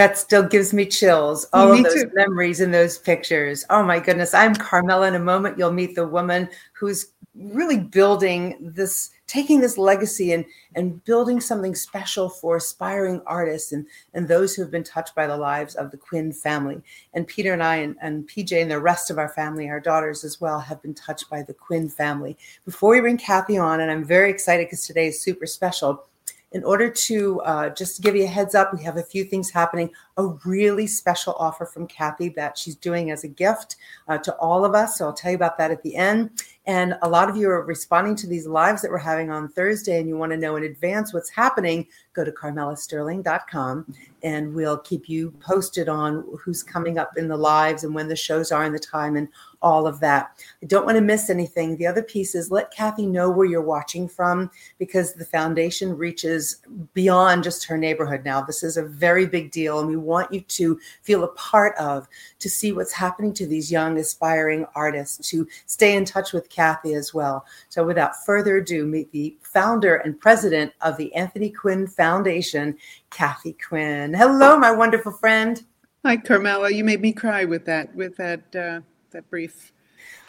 [0.00, 1.44] That still gives me chills.
[1.52, 2.10] All me of those too.
[2.14, 3.66] memories and those pictures.
[3.68, 4.32] Oh my goodness.
[4.32, 5.08] I'm Carmela.
[5.08, 10.46] In a moment, you'll meet the woman who's really building this taking this legacy and
[10.74, 15.26] and building something special for aspiring artists and and those who have been touched by
[15.26, 16.80] the lives of the Quinn family.
[17.12, 20.24] And Peter and I and, and PJ and the rest of our family, our daughters
[20.24, 22.38] as well, have been touched by the Quinn family.
[22.64, 26.06] Before we bring Kathy on, and I'm very excited because today is super special
[26.52, 29.50] in order to uh, just give you a heads up, we have a few things
[29.50, 29.90] happening.
[30.16, 33.76] A really special offer from Kathy that she's doing as a gift
[34.08, 34.98] uh, to all of us.
[34.98, 36.42] So I'll tell you about that at the end.
[36.66, 39.98] And a lot of you are responding to these lives that we're having on Thursday,
[39.98, 41.86] and you want to know in advance what's happening.
[42.12, 47.84] Go to carmelasterling.com and we'll keep you posted on who's coming up in the lives
[47.84, 49.28] and when the shows are and the time and
[49.62, 50.38] all of that.
[50.62, 51.76] I don't want to miss anything.
[51.76, 56.62] The other piece is let Kathy know where you're watching from because the foundation reaches
[56.94, 58.40] beyond just her neighborhood now.
[58.40, 62.08] This is a very big deal, and we want you to feel a part of,
[62.38, 66.94] to see what's happening to these young, aspiring artists, to stay in touch with Kathy
[66.94, 67.44] as well.
[67.68, 72.76] So, without further ado, meet the founder and president of the Anthony Quinn Foundation,
[73.10, 74.14] Kathy Quinn.
[74.14, 75.62] Hello, my wonderful friend.
[76.04, 76.70] Hi, Carmela.
[76.70, 78.80] You made me cry with that with that uh,
[79.12, 79.72] that brief.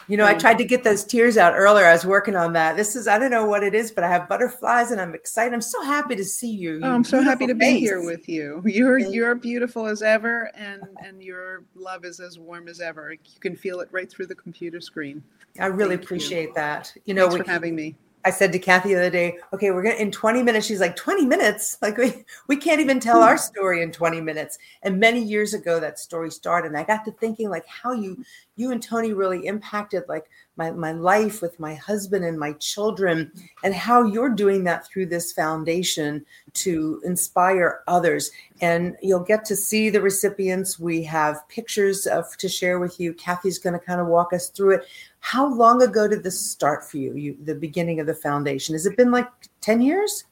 [0.08, 1.86] You know, um, I tried to get those tears out earlier.
[1.86, 2.76] I was working on that.
[2.76, 5.54] This is I don't know what it is, but I have butterflies and I'm excited.
[5.54, 6.80] I'm so happy to see you.
[6.82, 7.74] Oh, I'm so happy to face.
[7.74, 8.62] be here with you.
[8.66, 13.12] You're you're beautiful as ever, and and your love is as warm as ever.
[13.12, 15.22] You can feel it right through the computer screen.
[15.60, 16.54] I really Thank appreciate you.
[16.54, 16.92] that.
[17.04, 17.94] You know, Thanks we, for having me.
[18.24, 20.66] I said to Kathy the other day, okay, we're gonna in 20 minutes.
[20.66, 21.78] She's like, 20 minutes?
[21.82, 23.38] Like we we can't even tell our hmm.
[23.38, 24.58] story in 20 minutes.
[24.82, 26.68] And many years ago that story started.
[26.68, 28.24] And I got to thinking like how you
[28.54, 33.32] you and Tony really impacted like my, my life with my husband and my children,
[33.64, 38.30] and how you're doing that through this foundation to inspire others.
[38.60, 40.78] And you'll get to see the recipients.
[40.78, 43.14] We have pictures of to share with you.
[43.14, 44.84] Kathy's going to kind of walk us through it.
[45.22, 47.14] How long ago did this start for you?
[47.14, 48.74] You the beginning of the foundation?
[48.74, 49.28] Has it been like
[49.60, 50.24] 10 years?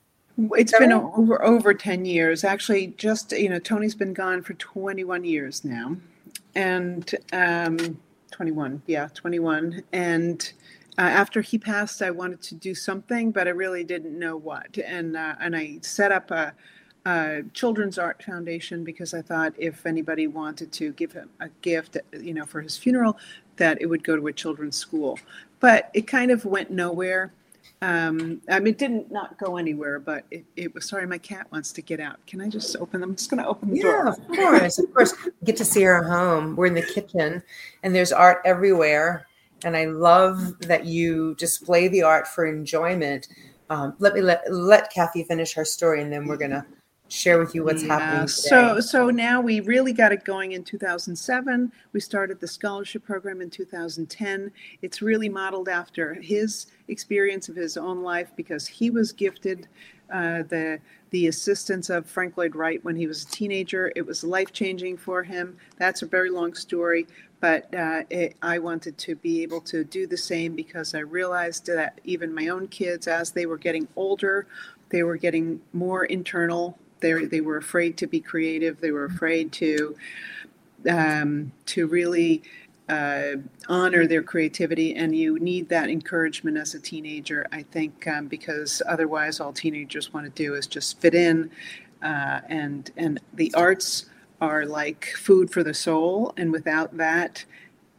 [0.52, 2.42] It's been over over 10 years.
[2.42, 5.96] Actually, just you know, Tony's been gone for 21 years now.
[6.56, 7.98] And um
[8.32, 9.82] 21, yeah, 21.
[9.92, 10.52] And
[10.98, 14.76] uh, after he passed, I wanted to do something, but I really didn't know what.
[14.78, 16.52] And uh, and I set up a,
[17.06, 21.96] a, children's art foundation because I thought if anybody wanted to give him a gift,
[22.12, 23.16] you know, for his funeral,
[23.56, 25.18] that it would go to a children's school.
[25.60, 27.32] But it kind of went nowhere.
[27.82, 30.86] Um, I mean, it didn't not go anywhere, but it, it, was.
[30.86, 32.24] Sorry, my cat wants to get out.
[32.26, 33.10] Can I just open them?
[33.10, 34.08] I'm just going to open the yeah, door.
[34.08, 35.14] of course, of course.
[35.44, 36.56] Get to see our home.
[36.56, 37.42] We're in the kitchen,
[37.82, 39.26] and there's art everywhere.
[39.64, 43.28] And I love that you display the art for enjoyment.
[43.70, 46.66] Um, let me let let Kathy finish her story, and then we're gonna
[47.10, 47.98] share with you what's yeah.
[47.98, 48.48] happening today.
[48.48, 51.72] So, so now we really got it going in 2007.
[51.92, 54.50] We started the scholarship program in 2010.
[54.80, 59.68] It's really modeled after his experience of his own life because he was gifted
[60.12, 63.92] uh, the the assistance of Frank Lloyd Wright when he was a teenager.
[63.96, 65.56] It was life changing for him.
[65.76, 67.06] That's a very long story,
[67.40, 71.66] but uh, it, I wanted to be able to do the same because I realized
[71.66, 74.46] that even my own kids, as they were getting older,
[74.90, 78.80] they were getting more internal they they were afraid to be creative.
[78.80, 79.96] They were afraid to
[80.88, 82.42] um, to really
[82.88, 83.36] uh,
[83.68, 87.46] honor their creativity, and you need that encouragement as a teenager.
[87.52, 91.50] I think um, because otherwise, all teenagers want to do is just fit in,
[92.02, 94.06] uh, and and the arts
[94.40, 97.44] are like food for the soul, and without that,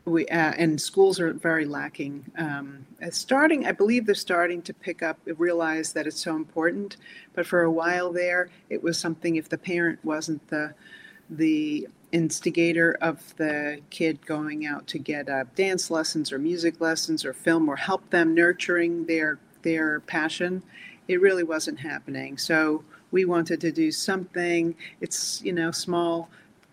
[0.06, 2.26] we uh, and schools are very lacking.
[2.38, 6.98] Um, starting, I believe they're starting to pick up, realize that it's so important.
[7.34, 9.36] But for a while there, it was something.
[9.36, 10.74] If the parent wasn't the
[11.30, 17.24] the instigator of the kid going out to get uh, dance lessons or music lessons
[17.24, 20.64] or film or help them nurturing their their passion,
[21.08, 22.38] it really wasn't happening.
[22.38, 24.76] So we wanted to do something.
[25.00, 26.30] It's you know small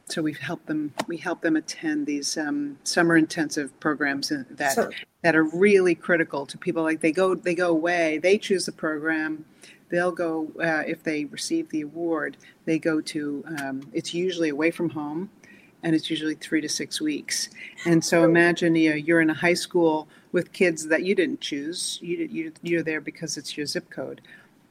[0.09, 4.91] so we help them we help them attend these um, summer intensive programs that so,
[5.23, 6.83] that are really critical to people.
[6.83, 9.45] Like they go they go away they choose the program
[9.91, 14.71] they'll go uh, if they receive the award they go to um, it's usually away
[14.71, 15.31] from home
[15.83, 17.51] and it's usually three to six weeks.
[17.87, 21.41] And so imagine you know, you're in a high school with kids that you didn't
[21.41, 24.21] choose you, you, you're there because it's your zip code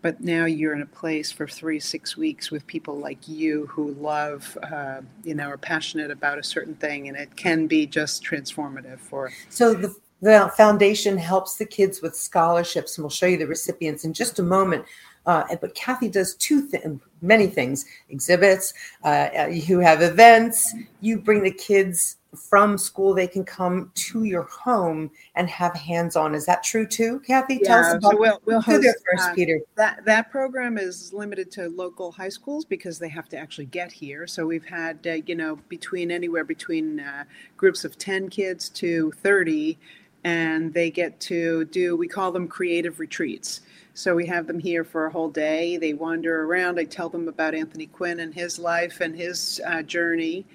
[0.01, 3.93] but now you're in a place for three six weeks with people like you who
[3.95, 8.23] love uh, you know are passionate about a certain thing and it can be just
[8.23, 13.37] transformative for so the, the foundation helps the kids with scholarships and we'll show you
[13.37, 14.85] the recipients in just a moment
[15.27, 16.83] Uh, but Kathy does two th-
[17.21, 18.73] many things: exhibits.
[19.05, 20.73] Uh, uh, you have events.
[21.01, 23.13] You bring the kids from school.
[23.13, 26.35] They can come to your home and have hands-on.
[26.35, 27.59] Is that true too, Kathy?
[27.61, 29.59] Yeah, Tell us about so we'll, we'll host, first, uh, Peter.
[29.75, 33.91] That that program is limited to local high schools because they have to actually get
[33.91, 34.27] here.
[34.27, 37.23] So we've had uh, you know between anywhere between uh,
[37.55, 39.77] groups of ten kids to thirty
[40.23, 43.61] and they get to do we call them creative retreats
[43.93, 47.27] so we have them here for a whole day they wander around i tell them
[47.27, 50.45] about anthony quinn and his life and his uh, journey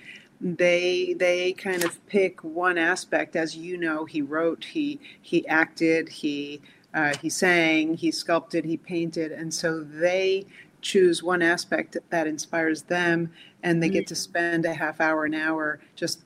[0.42, 3.36] they they kind of pick one aspect.
[3.36, 6.60] As you know he wrote he he acted he
[6.92, 9.30] uh, he sang he sculpted he painted.
[9.30, 10.46] And so they
[10.80, 15.34] choose one aspect that inspires them and they get to spend a half hour an
[15.34, 16.24] hour just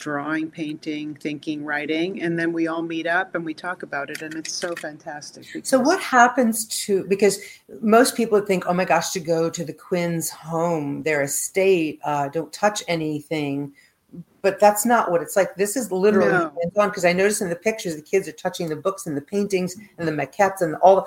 [0.00, 4.22] drawing, painting, thinking, writing, and then we all meet up and we talk about it,
[4.22, 5.46] and it's so fantastic.
[5.64, 7.38] So, what happens to because
[7.80, 12.28] most people think, oh my gosh, to go to the Quinn's home, their estate, uh,
[12.28, 13.72] don't touch anything.
[14.42, 15.54] But that's not what it's like.
[15.56, 16.52] This is literally no.
[16.78, 19.20] on because I notice in the pictures the kids are touching the books and the
[19.20, 21.06] paintings and the maquettes and all.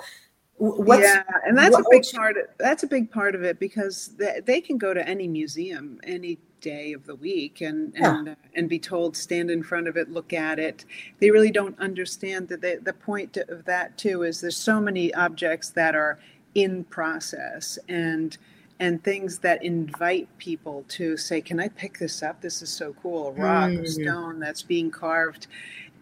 [0.56, 2.36] What's, yeah, and that's what, a big part.
[2.36, 5.98] Of, that's a big part of it because they, they can go to any museum,
[6.04, 8.18] any day of the week and yeah.
[8.18, 10.86] and uh, and be told stand in front of it look at it
[11.20, 15.12] they really don't understand that the, the point of that too is there's so many
[15.14, 16.18] objects that are
[16.54, 18.38] in process and
[18.80, 22.94] and things that invite people to say can i pick this up this is so
[23.02, 23.82] cool a rock mm.
[23.82, 25.46] a stone that's being carved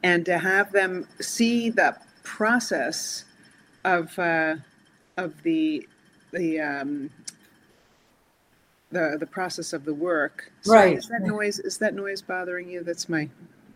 [0.04, 3.24] and to have them see the process
[3.84, 4.54] of uh,
[5.16, 5.86] of the
[6.32, 7.10] the um,
[8.92, 10.52] the the process of the work.
[10.66, 10.98] right.
[10.98, 11.58] Is that noise?
[11.58, 12.82] Is that noise bothering you?
[12.82, 13.28] That's my.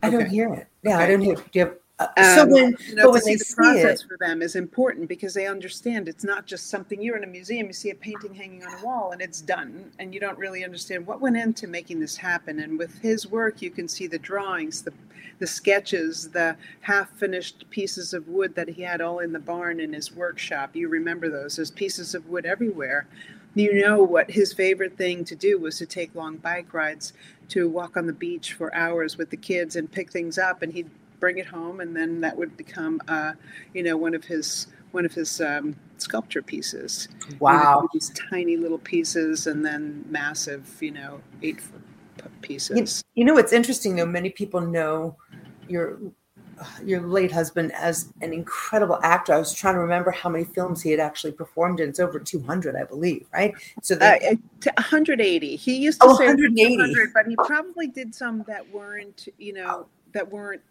[0.02, 0.66] I don't hear it.
[0.82, 1.04] Yeah, okay.
[1.04, 1.34] I don't hear.
[1.36, 4.18] Do you have, uh, um, so when, you know, when they the process it, for
[4.18, 7.72] them is important because they understand it's not just something you're in a museum you
[7.72, 11.06] see a painting hanging on a wall and it's done and you don't really understand
[11.06, 14.82] what went into making this happen and with his work you can see the drawings
[14.82, 14.92] the
[15.38, 19.80] the sketches the half finished pieces of wood that he had all in the barn
[19.80, 23.06] in his workshop you remember those there's pieces of wood everywhere
[23.56, 27.14] you know what his favorite thing to do was to take long bike rides
[27.48, 30.72] to walk on the beach for hours with the kids and pick things up and
[30.72, 33.32] he'd bring it home and then that would become uh,
[33.72, 37.08] you know one of his one of his um, sculpture pieces.
[37.38, 37.86] Wow.
[37.92, 41.82] these tiny little pieces and then massive you know eight foot
[42.42, 43.04] pieces.
[43.14, 45.16] You, you know what's interesting though many people know
[45.68, 45.98] your
[46.84, 49.34] your late husband as an incredible actor.
[49.34, 51.88] I was trying to remember how many films he had actually performed in.
[51.88, 53.54] It's over 200, I believe, right?
[53.82, 54.36] So that, uh,
[54.76, 55.56] 180.
[55.56, 59.86] He used to oh, say 180, but he probably did some that weren't, you know,
[60.16, 60.62] that weren't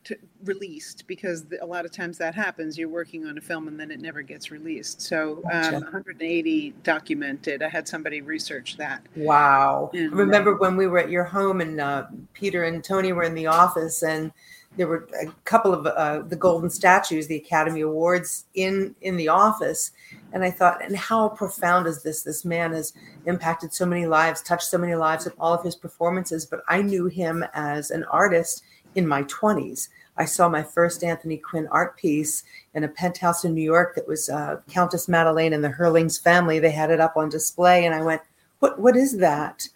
[0.44, 2.80] released because a lot of times that happens.
[2.80, 5.02] You're working on a film and then it never gets released.
[5.02, 7.62] So um, 180 documented.
[7.62, 9.06] I had somebody research that.
[9.16, 9.92] Wow.
[9.94, 13.22] And, I remember when we were at your home and uh, Peter and Tony were
[13.22, 14.32] in the office and
[14.78, 19.30] there were a couple of uh, the golden statues, the Academy Awards in in the
[19.30, 19.92] office,
[20.34, 22.24] and I thought, and how profound is this?
[22.24, 22.94] This man has
[23.26, 26.46] impacted so many lives, touched so many lives with all of his performances.
[26.46, 28.64] But I knew him as an artist
[28.96, 29.90] in my twenties.
[30.18, 34.08] I saw my first Anthony Quinn art piece in a penthouse in New York that
[34.08, 36.60] was uh, Countess Madeleine and the Hurlings family.
[36.60, 38.22] They had it up on display, and I went,
[38.60, 38.80] "What?
[38.80, 39.68] What is that?"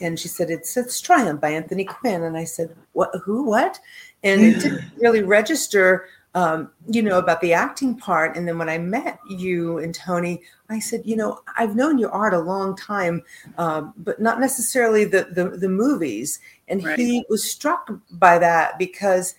[0.00, 3.10] And she said, "It's it's Triumph by Anthony Quinn." And I said, "What?
[3.24, 3.44] Who?
[3.44, 3.78] What?"
[4.24, 8.36] And it didn't really register um, you know about the acting part.
[8.36, 12.10] And then when i met you and tony i said you know i've known your
[12.10, 13.22] art a long time
[13.58, 16.40] um, but not necessarily the, the, the movies.
[16.68, 16.98] And right.
[16.98, 19.34] he was struck by that because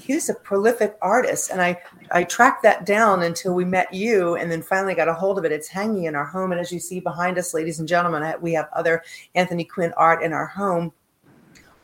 [0.00, 1.50] he's a prolific artist.
[1.50, 5.14] And i i tracked that down until we met you and then finally got a
[5.14, 5.52] hold of it.
[5.52, 6.52] It's hanging in our home.
[6.52, 9.02] And as you see behind us ladies and gentlemen we have other
[9.34, 10.92] anthony quinn art in our home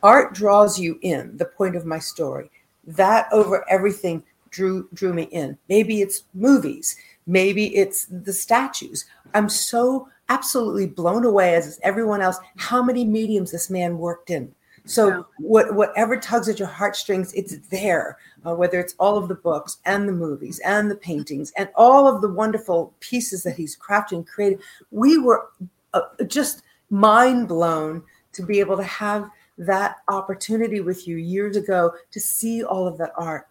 [0.03, 2.49] art draws you in the point of my story.
[2.85, 5.57] That over everything drew drew me in.
[5.69, 6.95] Maybe it's movies.
[7.27, 9.05] Maybe it's the statues.
[9.33, 14.29] I'm so absolutely blown away as is everyone else how many mediums this man worked
[14.29, 14.53] in.
[14.85, 15.21] So yeah.
[15.37, 19.77] what, whatever tugs at your heartstrings it's there uh, whether it's all of the books
[19.85, 24.13] and the movies and the paintings and all of the wonderful pieces that he's crafted
[24.13, 24.59] and created.
[24.89, 25.49] We were
[25.93, 28.03] uh, just mind blown
[28.33, 29.29] to be able to have
[29.61, 33.47] that opportunity with you years ago to see all of that art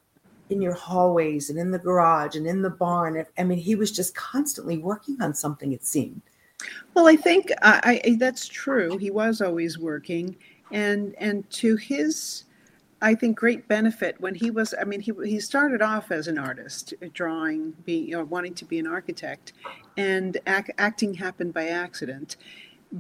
[0.51, 3.25] in your hallways and in the garage and in the barn.
[3.39, 6.23] I mean, he was just constantly working on something, it seemed.
[6.95, 8.99] Well, I think I, I, that's true.
[8.99, 10.37] He was always working,
[10.71, 12.45] and and to his
[13.01, 14.75] I think great benefit when he was.
[14.79, 18.65] I mean, he he started off as an artist, drawing, being you know, wanting to
[18.67, 19.55] be an architect,
[19.97, 22.37] and act, acting happened by accident.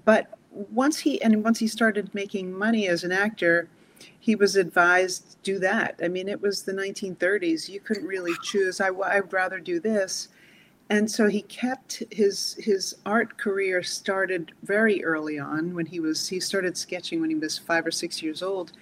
[0.04, 3.68] But once he and once he started making money as an actor,
[4.18, 5.98] he was advised do that.
[6.02, 7.68] I mean, it was the 1930s.
[7.68, 8.80] You couldn't really choose.
[8.80, 10.28] I I'd rather do this,
[10.88, 16.28] and so he kept his his art career started very early on when he was
[16.28, 18.72] he started sketching when he was five or six years old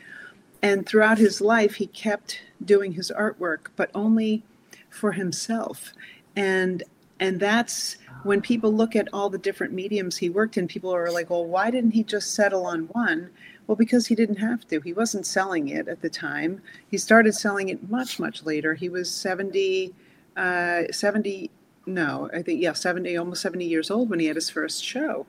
[0.62, 4.44] and throughout his life, he kept doing his artwork, but only
[4.90, 5.92] for himself.
[6.34, 6.82] And
[7.20, 11.10] and that's when people look at all the different mediums he worked in, people are
[11.10, 13.30] like, well, why didn't he just settle on one?
[13.66, 14.80] Well, because he didn't have to.
[14.80, 16.62] He wasn't selling it at the time.
[16.90, 18.74] He started selling it much, much later.
[18.74, 19.94] He was 70,
[20.36, 21.50] uh, 70,
[21.86, 25.26] no, I think, yeah, 70, almost 70 years old when he had his first show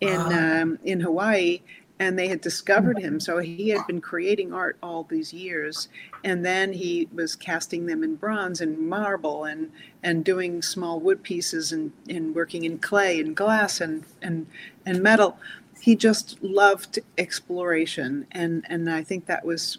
[0.00, 0.62] in, wow.
[0.62, 1.60] um, in Hawaii
[2.00, 3.18] and they had discovered him.
[3.18, 5.88] So he had been creating art all these years,
[6.24, 9.70] and then he was casting them in bronze and marble and
[10.02, 14.46] and doing small wood pieces and, and working in clay and glass and and
[14.86, 15.38] and metal.
[15.80, 19.78] He just loved exploration, and and I think that was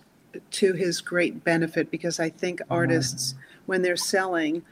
[0.52, 2.74] to his great benefit because I think mm-hmm.
[2.74, 3.36] artists
[3.66, 4.64] when they're selling.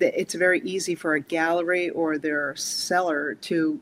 [0.00, 3.78] It's very easy for a gallery or their seller to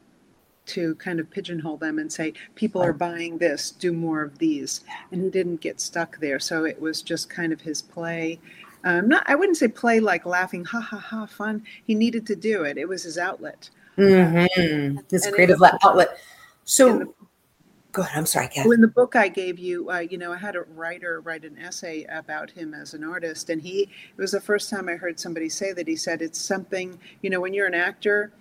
[0.71, 4.83] to kind of pigeonhole them and say, people are buying this, do more of these.
[5.13, 6.39] And he didn't get stuck there.
[6.39, 8.39] So it was just kind of his play.
[8.85, 11.63] Um, not, I wouldn't say play like laughing, ha ha ha, fun.
[11.87, 12.79] He needed to do it.
[12.79, 13.69] It was his outlet.
[13.99, 14.99] Mm-hmm.
[15.11, 16.19] His and creative it, outlet.
[16.65, 17.15] So,
[17.93, 18.19] go ahead.
[18.19, 18.71] I'm sorry, Kathy.
[18.71, 21.59] In the book I gave you, uh, you know, I had a writer write an
[21.59, 23.83] essay about him as an artist, and he.
[23.83, 25.87] It was the first time I heard somebody say that.
[25.87, 26.99] He said it's something.
[27.21, 28.33] You know, when you're an actor,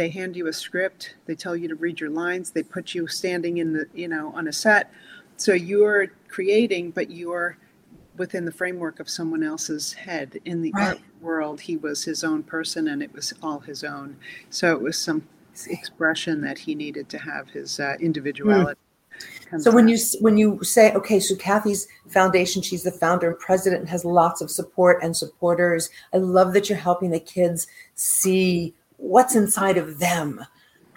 [0.00, 3.06] they hand you a script they tell you to read your lines they put you
[3.06, 4.90] standing in the you know on a set
[5.36, 7.58] so you're creating but you're
[8.16, 10.88] within the framework of someone else's head in the right.
[10.88, 14.16] art world he was his own person and it was all his own
[14.48, 15.22] so it was some
[15.68, 18.80] expression that he needed to have his uh, individuality
[19.52, 19.60] mm.
[19.60, 23.82] so when you when you say okay so kathy's foundation she's the founder and president
[23.82, 27.66] and has lots of support and supporters i love that you're helping the kids
[27.96, 30.44] see what's inside of them,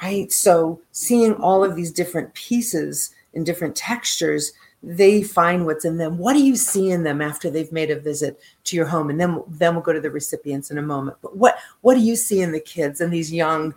[0.02, 0.32] right?
[0.32, 6.18] So seeing all of these different pieces in different textures, they find what's in them.
[6.18, 9.10] What do you see in them after they've made a visit to your home?
[9.10, 11.18] And then then we'll go to the recipients in a moment.
[11.22, 13.74] But what what do you see in the kids and these young?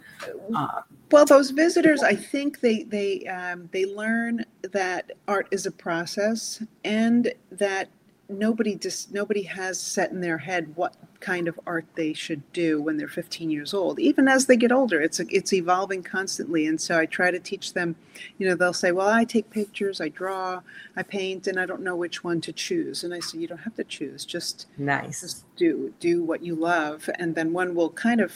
[0.54, 5.70] Uh, well, those visitors, I think they they um, they learn that art is a
[5.70, 7.88] process and that
[8.28, 12.80] nobody just nobody has set in their head what kind of art they should do
[12.82, 13.98] when they're 15 years old.
[13.98, 16.66] Even as they get older it's it's evolving constantly.
[16.66, 17.96] And so i try to teach them
[18.38, 20.60] you know they'll say well i take pictures i draw
[20.96, 23.04] i paint and i don't know which one to choose.
[23.04, 24.24] And i say you don't have to choose.
[24.24, 25.20] Just nice.
[25.20, 27.08] just do do what you love.
[27.18, 28.32] And then one will kind of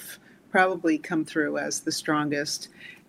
[0.50, 2.68] probably come through as the strongest.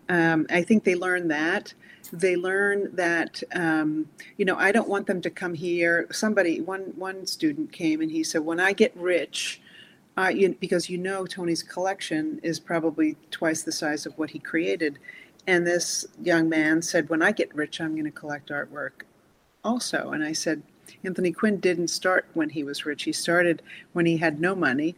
[0.09, 1.73] Um, i think they learn that
[2.11, 6.07] they learn that um, you know i don't want them to come here.
[6.11, 9.61] Somebody one one student came and he said when i get rich
[10.33, 14.99] you, because you know tony's collection is probably twice the size of what he created.
[15.47, 19.03] And this young man said when i get rich i'm going to collect artwork
[19.63, 20.11] also.
[20.11, 20.61] And i said
[21.03, 23.03] anthony quinn didn't start when he was rich.
[23.03, 23.61] He started
[23.93, 24.95] when he had no money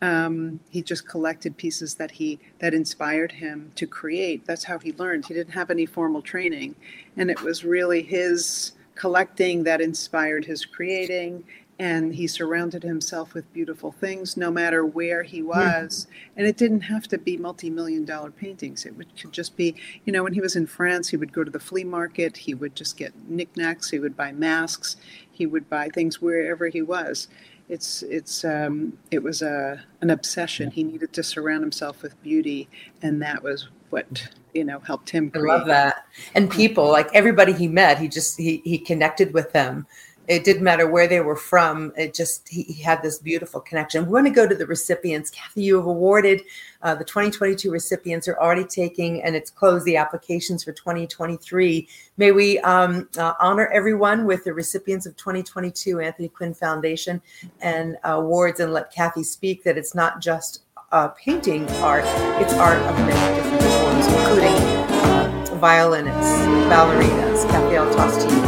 [0.00, 4.46] um, he just collected pieces that he that inspired him to create.
[4.46, 5.26] That's how he learned.
[5.26, 6.76] He didn't have any formal training,
[7.16, 11.44] and it was really his collecting that inspired his creating.
[11.80, 16.08] And he surrounded himself with beautiful things, no matter where he was.
[16.36, 18.84] And it didn't have to be multi-million dollar paintings.
[18.84, 21.44] It would, could just be, you know, when he was in France, he would go
[21.44, 22.36] to the flea market.
[22.36, 23.90] He would just get knickknacks.
[23.90, 24.96] He would buy masks.
[25.30, 27.28] He would buy things wherever he was
[27.68, 30.70] it's it's um, it was a an obsession.
[30.70, 32.68] He needed to surround himself with beauty,
[33.02, 35.30] and that was what you know helped him.
[35.30, 35.44] Create.
[35.44, 36.06] I love that.
[36.34, 39.86] And people, like everybody he met, he just he he connected with them,
[40.28, 41.92] it didn't matter where they were from.
[41.96, 44.04] It just he, he had this beautiful connection.
[44.04, 45.30] We're going to go to the recipients.
[45.30, 46.42] Kathy, you have awarded
[46.82, 51.88] uh, the 2022 recipients are already taking, and it's closed the applications for 2023.
[52.18, 57.22] May we um, uh, honor everyone with the recipients of 2022 Anthony Quinn Foundation
[57.60, 62.04] and uh, awards, and let Kathy speak that it's not just uh, painting art;
[62.40, 67.50] it's art of many different forms, including uh, violinists, ballerinas.
[67.50, 68.47] Kathy, I'll toss to you.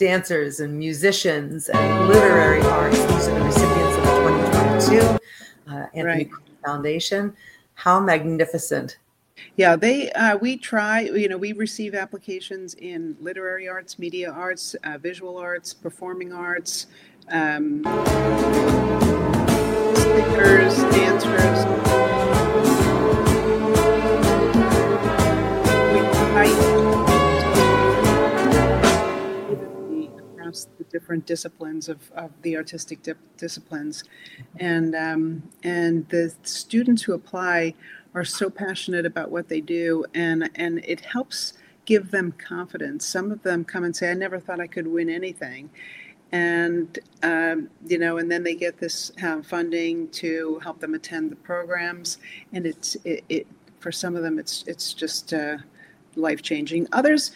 [0.00, 2.96] Dancers and musicians and literary arts.
[2.96, 5.20] These are the recipients of the 2022
[5.68, 6.30] uh, Anthony right.
[6.64, 7.36] Foundation.
[7.74, 8.96] How magnificent
[9.56, 11.00] Yeah, they uh, we try.
[11.02, 16.86] You know, we receive applications in literary arts, media arts, uh, visual arts, performing arts,
[17.28, 17.82] um,
[19.94, 21.66] speakers, dancers.
[26.34, 26.69] We
[30.50, 34.04] across the different disciplines of, of the artistic di- disciplines,
[34.58, 37.74] and um, and the students who apply
[38.14, 41.54] are so passionate about what they do, and and it helps
[41.84, 43.06] give them confidence.
[43.06, 45.70] Some of them come and say, "I never thought I could win anything,"
[46.32, 51.30] and um, you know, and then they get this uh, funding to help them attend
[51.30, 52.18] the programs,
[52.52, 53.46] and it's it, it
[53.78, 55.58] for some of them it's it's just uh,
[56.16, 56.88] life changing.
[56.92, 57.30] Others,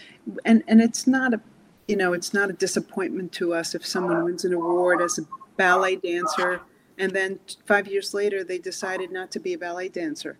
[0.44, 1.40] and and it's not a
[1.88, 5.22] you know it's not a disappointment to us if someone wins an award as a
[5.56, 6.60] ballet dancer
[6.98, 10.38] and then five years later they decided not to be a ballet dancer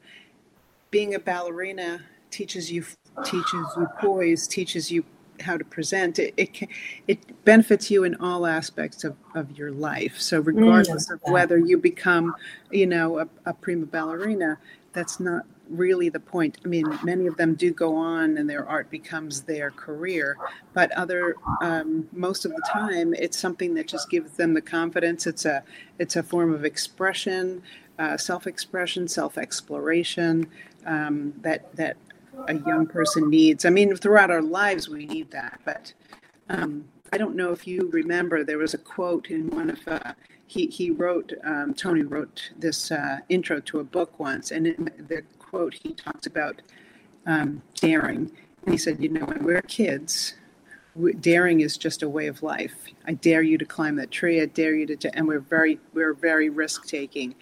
[0.91, 2.85] being a ballerina teaches you
[3.25, 5.05] teaches you poise, teaches you
[5.41, 6.19] how to present.
[6.19, 6.69] It it,
[7.07, 10.21] it benefits you in all aspects of, of your life.
[10.21, 12.35] So regardless mm, of whether you become,
[12.71, 14.59] you know, a, a prima ballerina,
[14.93, 16.59] that's not really the point.
[16.64, 20.37] I mean, many of them do go on and their art becomes their career,
[20.73, 25.26] but other um, most of the time, it's something that just gives them the confidence.
[25.26, 25.62] It's a
[25.99, 27.62] it's a form of expression,
[27.99, 30.47] uh, self-expression, self-exploration
[30.87, 31.97] um, that that
[32.49, 33.64] a young person needs.
[33.64, 35.61] I mean, throughout our lives, we need that.
[35.64, 35.92] But
[36.49, 40.14] um, I don't know if you remember, there was a quote in one of uh,
[40.47, 44.90] he he wrote um, Tony wrote this uh, intro to a book once, and in
[45.09, 45.22] the
[45.55, 46.61] quote he talks about
[47.27, 48.33] um, daring,
[48.64, 50.35] and he said, you know, when we're kids.
[51.21, 52.75] Daring is just a way of life.
[53.05, 54.40] I dare you to climb that tree.
[54.40, 57.35] I dare you to, and we're very, we're very risk taking.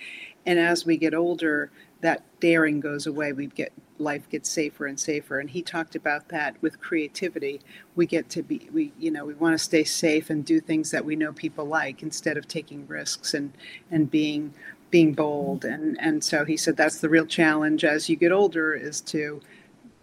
[0.47, 1.71] And as we get older,
[2.01, 3.33] that daring goes away.
[3.33, 5.39] We get life gets safer and safer.
[5.39, 7.61] And he talked about that with creativity.
[7.95, 10.91] We get to be we you know we want to stay safe and do things
[10.91, 13.53] that we know people like instead of taking risks and
[13.91, 14.53] and being
[14.93, 15.65] being bold.
[15.65, 19.41] And and so he said that's the real challenge as you get older is to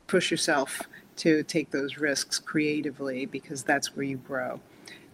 [0.08, 0.82] push yourself
[1.16, 4.60] to take those risks creatively because that's where you grow.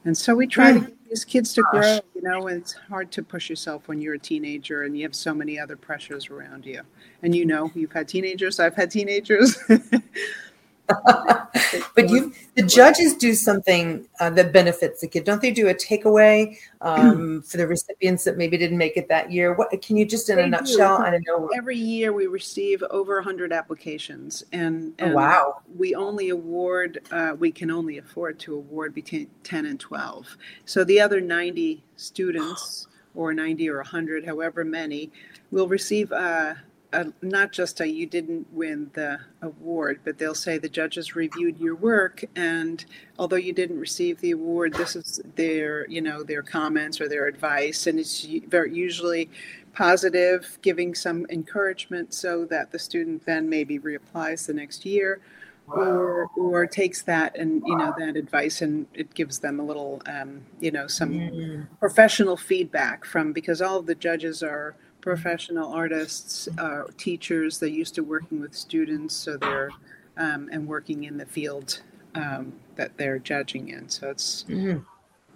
[0.06, 0.86] And so we try to hmm.
[0.86, 4.14] get these kids to grow, you know, and it's hard to push yourself when you're
[4.14, 6.82] a teenager and you have so many other pressures around you.
[7.24, 7.50] And you hmm.
[7.50, 9.58] know, you've had teenagers, I've had teenagers.
[10.88, 15.52] but you, the judges do something uh, that benefits the kid, don't they?
[15.52, 19.54] Do a takeaway um, for the recipients that maybe didn't make it that year.
[19.54, 20.98] What can you just in they a nutshell?
[20.98, 21.04] Do.
[21.04, 21.50] I don't know.
[21.56, 27.02] Every year we receive over hundred applications, and, and oh, wow, we only award.
[27.12, 30.38] Uh, we can only afford to award between ten and twelve.
[30.66, 35.12] So the other ninety students, or ninety or hundred, however many,
[35.52, 36.12] will receive.
[36.12, 36.56] Uh,
[36.94, 41.60] a, not just a you didn't win the award, but they'll say the judges reviewed
[41.60, 42.86] your work, and
[43.20, 47.28] although you didn't receive the award, this is their you know their comments or their
[47.28, 49.30] advice, and it's very usually
[49.74, 55.22] positive, giving some encouragement so that the student then maybe reapplies the next year.
[55.68, 60.00] Or, or takes that and you know that advice and it gives them a little
[60.06, 61.68] um, you know some mm.
[61.80, 67.60] professional feedback from because all of the judges are professional artists, uh, teachers.
[67.60, 69.70] They're used to working with students, so they're
[70.18, 71.82] um, and working in the field
[72.16, 73.88] um, that they're judging in.
[73.88, 74.80] So it's mm-hmm.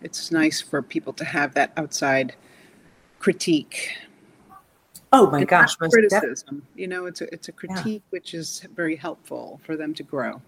[0.01, 2.35] it's nice for people to have that outside
[3.19, 3.91] critique.
[5.13, 6.65] Oh my gosh, criticism.
[6.75, 8.09] You know, it's a it's a critique yeah.
[8.09, 10.41] which is very helpful for them to grow.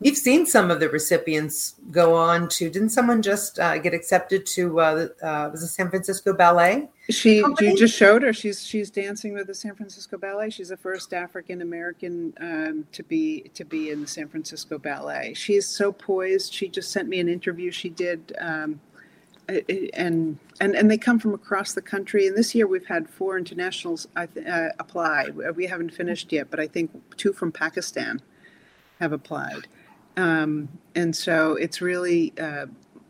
[0.00, 2.70] You've seen some of the recipients go on to.
[2.70, 4.80] Didn't someone just uh, get accepted to?
[4.80, 6.88] Uh, uh, was the San Francisco Ballet?
[7.10, 7.70] She company?
[7.70, 8.32] you just showed her.
[8.32, 10.50] She's she's dancing with the San Francisco Ballet.
[10.50, 15.34] She's the first African American um, to be to be in the San Francisco Ballet.
[15.34, 16.54] She's so poised.
[16.54, 18.36] She just sent me an interview she did.
[18.38, 18.80] Um,
[19.48, 22.28] and and and they come from across the country.
[22.28, 24.26] And this year we've had four internationals uh,
[24.78, 25.30] apply.
[25.56, 28.22] We haven't finished yet, but I think two from Pakistan
[29.00, 29.66] have applied.
[30.18, 32.66] Um, and so it's really uh,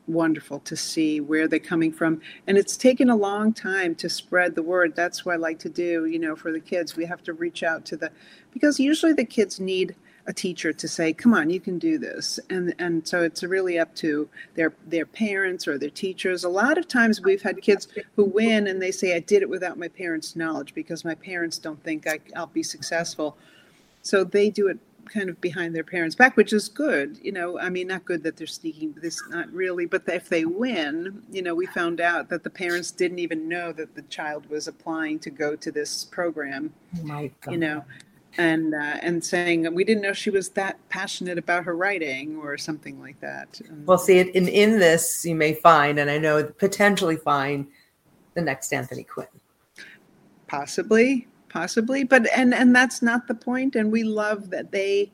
[0.06, 2.20] wonderful to see where they're coming from.
[2.46, 4.94] And it's taken a long time to spread the word.
[4.94, 6.96] That's what I like to do, you know, for the kids.
[6.96, 8.10] We have to reach out to the,
[8.52, 12.38] because usually the kids need a teacher to say, come on, you can do this.
[12.50, 16.44] And, and so it's really up to their, their parents or their teachers.
[16.44, 19.48] A lot of times we've had kids who win and they say, I did it
[19.48, 23.38] without my parents' knowledge because my parents don't think I, I'll be successful.
[24.02, 27.18] So they do it kind of behind their parents' back, which is good.
[27.22, 30.44] You know, I mean, not good that they're sneaking this, not really, but if they
[30.44, 34.48] win, you know, we found out that the parents didn't even know that the child
[34.48, 36.72] was applying to go to this program.
[36.98, 37.52] Oh my God.
[37.52, 37.84] You know,
[38.36, 42.56] and uh, and saying we didn't know she was that passionate about her writing or
[42.56, 43.60] something like that.
[43.84, 47.66] Well, see, in in this you may find, and I know potentially find
[48.34, 49.26] the next Anthony Quinn.
[50.46, 53.76] Possibly, possibly, but and and that's not the point.
[53.76, 55.10] And we love that they,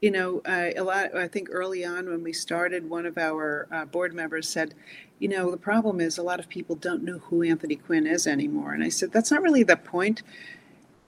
[0.00, 1.14] you know, uh, a lot.
[1.14, 4.74] I think early on when we started, one of our uh, board members said,
[5.18, 8.26] you know, the problem is a lot of people don't know who Anthony Quinn is
[8.26, 8.72] anymore.
[8.72, 10.22] And I said, that's not really the point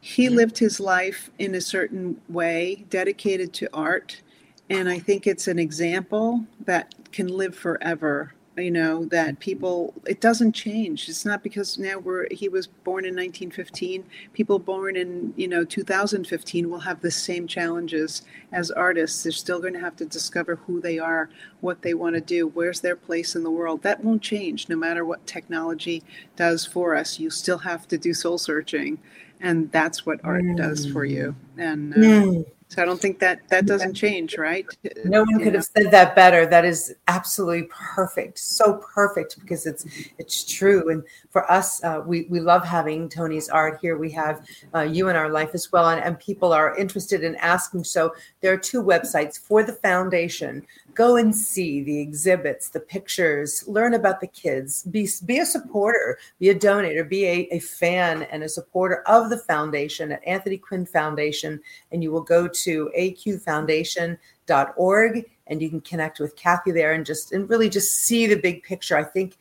[0.05, 4.21] he lived his life in a certain way, dedicated to art.
[4.69, 8.35] And I think it's an example that can live forever.
[8.57, 11.09] You know, that people, it doesn't change.
[11.09, 14.05] It's not because now we're, he was born in 1915.
[14.33, 19.23] People born in, you know, 2015 will have the same challenges as artists.
[19.23, 21.31] They're still going to have to discover who they are,
[21.63, 23.83] what they want to do, where's their place in the world.
[23.83, 26.03] That won't change no matter what technology
[26.37, 27.19] does for us.
[27.19, 29.01] You still have to do soul searching
[29.41, 30.57] and that's what art mm.
[30.57, 32.47] does for you and uh, mm.
[32.75, 34.67] So i don't think that that doesn't change right?
[35.05, 36.47] No one could have said that better.
[36.47, 38.39] That is absolutely perfect.
[38.39, 39.87] So perfect because it's
[40.19, 40.91] it's true.
[40.91, 43.97] And for us uh, we we love having tony's art here.
[43.97, 45.91] We have uh, you in our life as well.
[45.91, 47.85] And, and people are interested in asking.
[47.85, 50.67] So there are two websites for the foundation.
[50.95, 56.19] Go and see the exhibits, the pictures, learn about the kids, be, be a supporter,
[56.39, 57.03] be a donor.
[57.03, 61.61] be a, a fan and a supporter of the foundation at Anthony Quinn Foundation.
[61.91, 67.33] And you will go to aqfoundation.org and you can connect with Kathy there and just
[67.33, 68.97] and really just see the big picture.
[68.97, 69.37] I think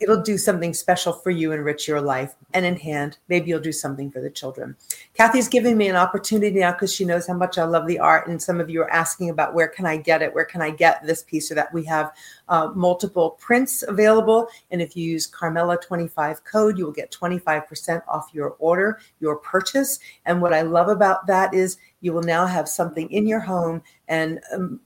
[0.00, 2.34] it'll do something special for you, enrich your life.
[2.54, 4.76] And in hand, maybe you'll do something for the children.
[5.14, 8.28] Kathy's giving me an opportunity now because she knows how much I love the art.
[8.28, 10.34] And some of you are asking about where can I get it?
[10.34, 11.72] Where can I get this piece or that?
[11.72, 12.12] We have
[12.48, 14.48] uh, multiple prints available.
[14.70, 19.36] And if you use Carmela 25 code, you will get 25% off your order, your
[19.36, 19.98] purchase.
[20.26, 23.82] And what I love about that is you will now have something in your home
[24.08, 24.80] and um,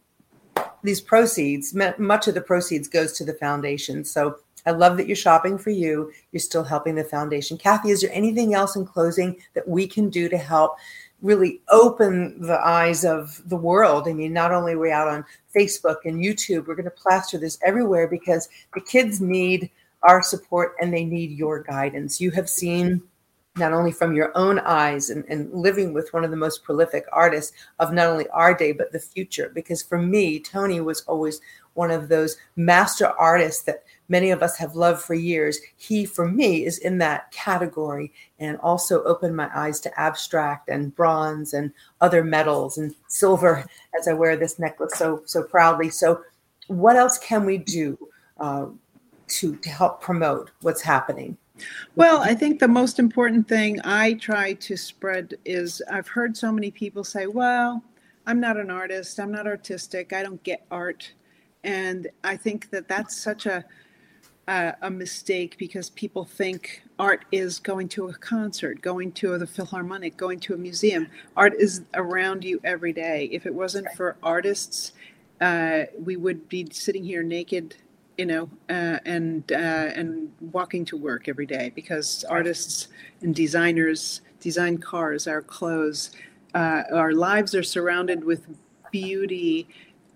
[0.82, 4.04] these proceeds, much of the proceeds goes to the foundation.
[4.04, 6.12] So I love that you're shopping for you.
[6.32, 7.56] You're still helping the foundation.
[7.56, 10.76] Kathy, is there anything else in closing that we can do to help
[11.20, 14.08] really open the eyes of the world?
[14.08, 17.38] I mean, not only are we out on Facebook and YouTube, we're going to plaster
[17.38, 19.70] this everywhere because the kids need
[20.02, 22.20] our support and they need your guidance.
[22.20, 23.02] You have seen
[23.56, 27.04] not only from your own eyes and, and, living with one of the most prolific
[27.12, 31.40] artists of not only our day but the future because for me tony was always
[31.74, 35.58] one of those master artists that many of us have loved for years.
[35.76, 40.94] He, for me, is in that category and also opened my eyes to abstract and
[40.94, 43.64] bronze and other metals and silver
[43.98, 45.90] as I wear this necklace so so proudly.
[45.90, 46.22] So,
[46.66, 47.98] what else can we do
[48.38, 48.66] uh,
[49.28, 51.36] to to help promote what's happening?
[51.96, 56.50] Well, I think the most important thing I try to spread is I've heard so
[56.50, 57.82] many people say, "Well,
[58.26, 59.20] I'm not an artist.
[59.20, 60.12] I'm not artistic.
[60.12, 61.12] I don't get art."
[61.64, 63.64] And I think that that's such a
[64.48, 69.46] uh, a mistake because people think art is going to a concert, going to the
[69.46, 71.06] Philharmonic, going to a museum.
[71.36, 73.28] Art is around you every day.
[73.32, 74.92] If it wasn't for artists,
[75.40, 77.76] uh, we would be sitting here naked,
[78.18, 82.88] you know, uh, and uh, and walking to work every day because artists
[83.20, 86.10] and designers design cars, our clothes.
[86.54, 88.46] Uh, our lives are surrounded with
[88.90, 89.66] beauty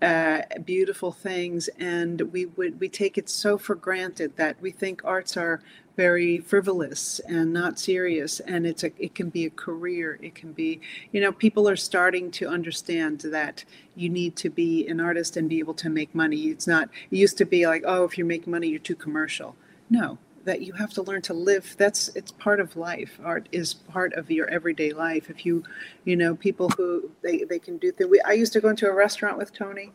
[0.01, 5.01] uh, beautiful things, and we would we take it so for granted that we think
[5.03, 5.61] arts are
[5.97, 10.19] very frivolous and not serious, and it's a it can be a career.
[10.21, 10.79] It can be
[11.11, 15.49] you know people are starting to understand that you need to be an artist and
[15.49, 16.43] be able to make money.
[16.43, 19.55] It's not it used to be like oh if you make money you're too commercial.
[19.89, 23.73] No, that you have to learn to live that's it's part of life art is
[23.73, 25.61] part of your everyday life if you
[26.05, 28.93] you know people who they, they can do things i used to go into a
[28.93, 29.91] restaurant with tony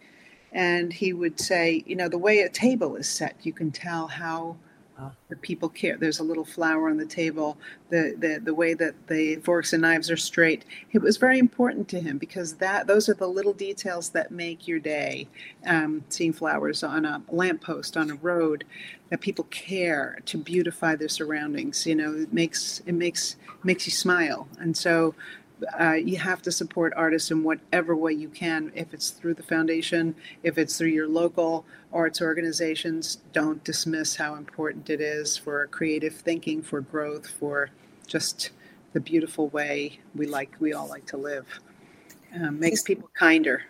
[0.53, 4.07] and he would say you know the way a table is set you can tell
[4.07, 4.55] how
[5.29, 5.97] the people care.
[5.97, 7.59] There's a little flower on the table.
[7.91, 10.65] The, the the way that the forks and knives are straight.
[10.93, 14.69] It was very important to him because that those are the little details that make
[14.69, 15.29] your day.
[15.67, 18.65] Um, seeing flowers on a lamppost on a road,
[19.11, 21.87] that people care to beautify their surroundings.
[21.87, 24.49] You know, it makes it makes makes you smile.
[24.59, 25.15] And so
[25.79, 28.73] uh, you have to support artists in whatever way you can.
[28.75, 34.35] If it's through the foundation, if it's through your local arts organizations, don't dismiss how
[34.35, 37.71] important it is for creative thinking, for growth, for
[38.07, 38.51] just
[38.93, 41.47] the beautiful way we like we all like to live.
[42.35, 43.63] Um, makes people kinder.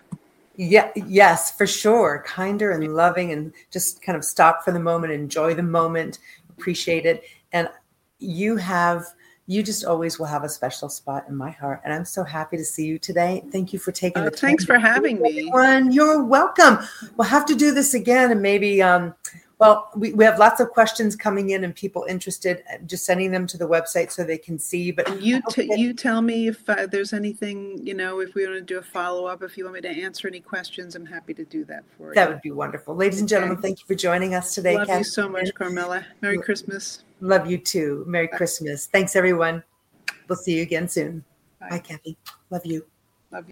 [0.56, 2.22] Yeah, yes, for sure.
[2.26, 6.18] Kinder and loving, and just kind of stop for the moment, enjoy the moment,
[6.50, 7.24] appreciate it.
[7.52, 7.68] And
[8.18, 9.04] you have
[9.46, 11.80] you just always will have a special spot in my heart.
[11.84, 13.42] And I'm so happy to see you today.
[13.50, 14.50] Thank you for taking uh, the time.
[14.50, 15.30] Thanks for having me.
[15.30, 15.92] Everyone.
[15.92, 16.78] You're welcome.
[17.16, 19.14] We'll have to do this again and maybe um,
[19.58, 22.62] well, we, we have lots of questions coming in and people interested.
[22.72, 24.90] Uh, just sending them to the website so they can see.
[24.90, 28.58] But you t- you tell me if uh, there's anything you know if we want
[28.58, 29.42] to do a follow up.
[29.42, 32.14] If you want me to answer any questions, I'm happy to do that for you.
[32.14, 33.58] That would be wonderful, ladies and gentlemen.
[33.58, 34.76] Thank you for joining us today.
[34.76, 36.04] Love you so much, Carmela.
[36.20, 37.04] Merry Christmas.
[37.20, 38.04] Love you too.
[38.06, 38.36] Merry Bye.
[38.36, 38.86] Christmas.
[38.86, 39.62] Thanks, everyone.
[40.28, 41.24] We'll see you again soon.
[41.60, 42.16] Bye, Bye Kathy.
[42.50, 42.84] Love you.